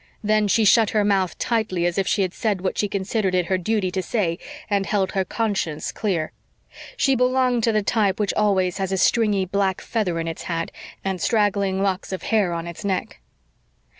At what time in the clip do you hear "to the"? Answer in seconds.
7.65-7.83